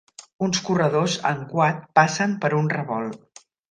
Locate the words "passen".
2.01-2.37